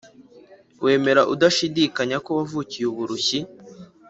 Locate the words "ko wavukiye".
2.25-2.85